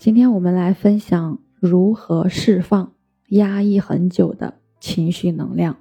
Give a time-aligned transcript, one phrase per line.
[0.00, 2.94] 今天我们来分享如何释放
[3.28, 5.76] 压抑很久的情绪能量。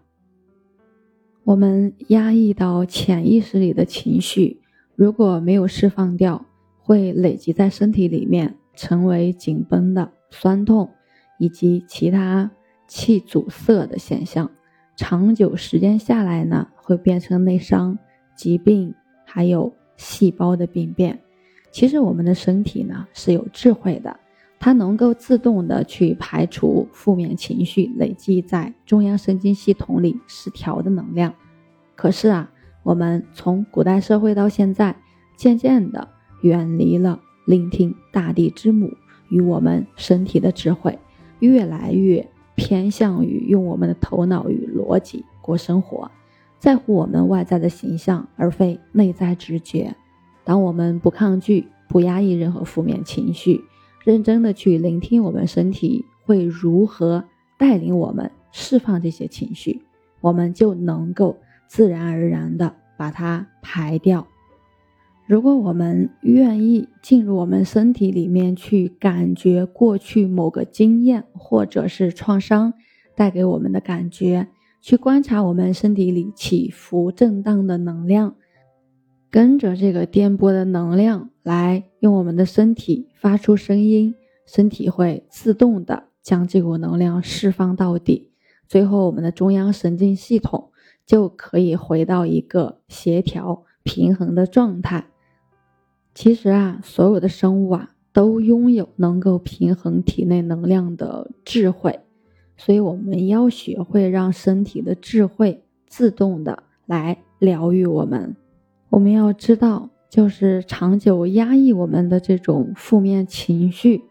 [1.45, 4.59] 我们压抑到潜意识里的情绪，
[4.93, 6.45] 如果没有释放掉，
[6.81, 10.89] 会累积在身体里面，成为紧绷的酸痛
[11.37, 12.51] 以及其他
[12.89, 14.51] 气阻塞的现象。
[14.97, 17.97] 长久时间下来呢，会变成内伤、
[18.35, 18.93] 疾病，
[19.23, 21.21] 还有细胞的病变。
[21.71, 24.19] 其实我们的身体呢是有智慧的，
[24.59, 31.33] 它能够自动的去排除负面情绪累积在中央神经系统里失调的能量。
[31.95, 32.51] 可是啊，
[32.83, 34.95] 我们从古代社会到现在，
[35.35, 36.07] 渐渐的
[36.41, 38.91] 远离了聆听大地之母
[39.29, 40.97] 与我们身体的智慧，
[41.39, 42.27] 越来越。
[42.55, 46.11] 偏向于用我们的头脑与逻辑过生活，
[46.57, 49.95] 在乎我们外在的形象，而非内在直觉。
[50.49, 53.61] 当我们不抗拒、不压抑任何负面情绪，
[54.03, 57.23] 认真的去聆听我们身体会如何
[57.59, 59.83] 带领我们释放这些情绪，
[60.21, 61.37] 我们就能够
[61.67, 64.25] 自然而然的把它排掉。
[65.27, 72.73] 如果我们愿意进入我们身体里面去感觉过去某个经验或者是创伤
[73.15, 74.47] 带给我们的感觉，
[74.81, 78.33] 去观察我们身体里起伏震荡的能量，
[79.31, 84.15] 跟着这个颠簸的能量来用我们的身体发出声音，
[84.47, 88.31] 身体会自动的将这股能量释放到底，
[88.67, 90.71] 最后我们的中央神经系统
[91.05, 95.05] 就可以回到一个协调平衡的状态。
[96.15, 101.99] 其实啊，所有的生物啊都拥有能够平衡体内能量的智慧，
[102.57, 108.35] 所以我们要学会让身体的智慧自动的来疗愈我们。
[108.89, 114.01] 我们要知道，就是长久压抑我们的这种负面情绪，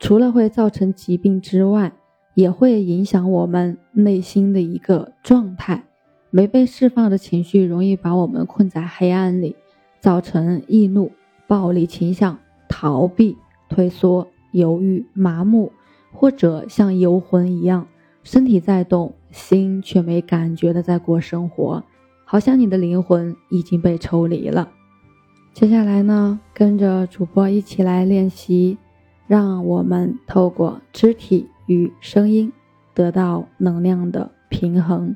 [0.00, 1.92] 除了会造成疾病之外，
[2.34, 5.84] 也会影响我们内心的一个状态。
[6.30, 9.54] 没被释放的情绪，容易把我们困在黑暗里，
[10.00, 11.12] 造成易怒。
[11.46, 12.38] 暴力倾向、
[12.70, 13.36] 逃避、
[13.68, 15.70] 退缩、犹豫、麻木，
[16.10, 17.86] 或者像游魂一样，
[18.22, 21.84] 身体在动，心却没感觉的在过生活，
[22.34, 24.68] 好像你的灵魂已经被抽离了。
[25.52, 28.76] 接下来呢，跟着主播一起来练习，
[29.28, 32.52] 让我们透过肢体与声音
[32.92, 35.14] 得到能量的平衡。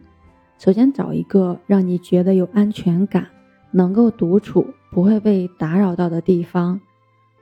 [0.59, 3.27] 首先找一个让你觉得有安全感。
[3.73, 6.81] 能够独处不会被打扰到的地方，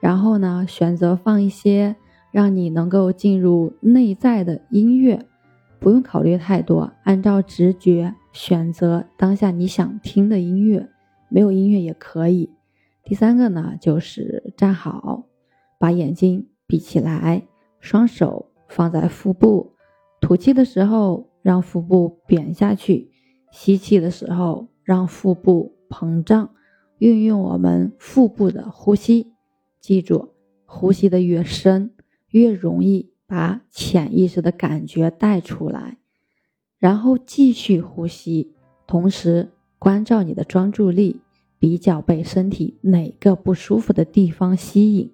[0.00, 1.94] 然后呢，选择放一些
[2.30, 5.26] 让你能够进入内在的音乐，
[5.78, 10.90] 不用考虑太多，按照直觉选择当下你想听的音乐，
[11.30, 12.50] 没有音乐也可以。
[13.02, 15.24] 第三个呢，就是站好，
[15.78, 17.46] 把眼睛闭起来，
[17.80, 19.72] 双手放在腹部，
[20.20, 23.10] 吐气的时候让腹部扁下去，
[23.50, 25.72] 吸气的时候让腹部。
[25.88, 26.50] 膨胀，
[26.98, 29.32] 运用我们腹部的呼吸，
[29.80, 31.92] 记住，呼吸的越深，
[32.30, 35.96] 越容易把潜意识的感觉带出来。
[36.78, 38.52] 然后继续呼吸，
[38.86, 39.48] 同时
[39.78, 41.20] 关照你的专注力，
[41.58, 45.10] 比较被身体哪个不舒服的地方吸引，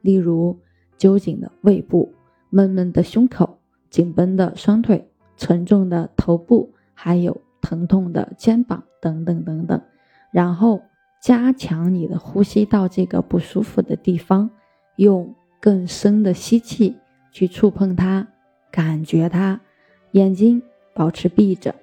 [0.00, 0.58] 例如
[0.96, 2.12] 揪紧的胃部、
[2.50, 3.58] 闷闷的胸口、
[3.90, 9.80] 紧绷的双腿、沉重的头部，还有疼痛的肩膀等等等等。
[10.32, 10.82] 然后
[11.22, 14.50] 加强你的呼吸到这个不舒服的地方，
[14.96, 16.96] 用更深的吸气
[17.30, 18.26] 去触碰它，
[18.70, 19.60] 感觉它。
[20.10, 20.62] 眼睛
[20.94, 21.74] 保持闭着，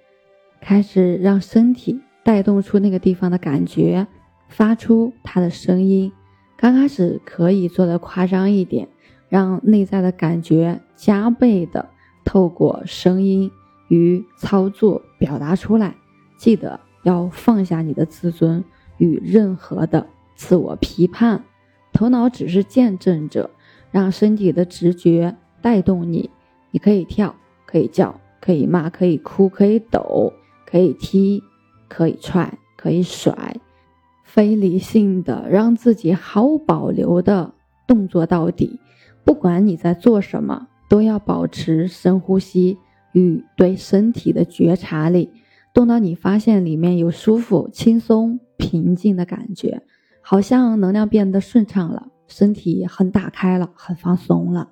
[0.59, 4.07] 开始让身体带动出那个地方的感觉，
[4.47, 6.11] 发出它的声音。
[6.57, 8.88] 刚开始可以做的夸张一点，
[9.29, 11.89] 让内在的感觉加倍的
[12.23, 13.51] 透过声音
[13.89, 15.95] 与操作表达出来。
[16.38, 16.79] 记得。
[17.03, 18.63] 要放下你的自尊
[19.00, 20.05] 与任何的
[20.35, 21.44] 自我批判，
[21.91, 23.50] 头脑只是见证者，
[23.89, 26.30] 让身体的直觉带动你。
[26.69, 30.33] 你可以跳，可以叫，可以骂，可以哭，可以抖，
[30.65, 31.41] 可以踢，
[31.88, 33.55] 可以踹，可以甩，
[34.25, 37.53] 非理性的让自己毫无保留的
[37.88, 38.79] 动作到底。
[39.23, 42.77] 不管你在做什么，都要保持深呼吸
[43.13, 45.29] 与对身体的觉察力。
[45.73, 49.83] 动到你发现里面有舒服、轻松、平静的感觉，
[50.21, 54.71] 好像能量变得顺畅了，身体很打开了，很放松了。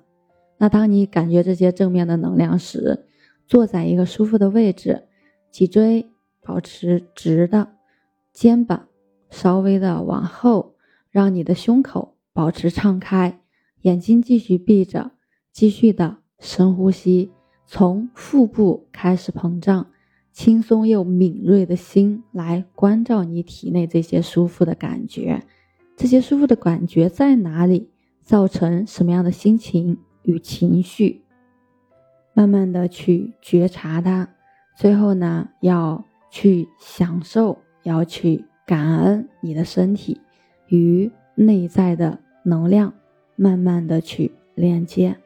[0.58, 3.06] 那当你感觉这些正面的能量时，
[3.50, 5.08] 坐在一个舒服的位置，
[5.50, 6.08] 脊椎
[6.40, 7.72] 保持直的，
[8.32, 8.86] 肩膀
[9.28, 10.76] 稍微的往后，
[11.10, 13.40] 让你的胸口保持敞开，
[13.80, 15.10] 眼睛继续闭着，
[15.50, 17.32] 继续的深呼吸，
[17.66, 19.90] 从腹部开始膨胀，
[20.30, 25.42] 轻松又敏锐的心来关照你体内这些舒服的感觉。
[25.96, 27.90] 这些舒服的感觉在哪里？
[28.22, 31.19] 造成什么样的心情与情绪？
[32.32, 34.28] 慢慢的去觉察它，
[34.74, 40.20] 最后呢，要去享受，要去感恩你的身体
[40.68, 42.94] 与内在的能量，
[43.36, 45.16] 慢慢的去链接。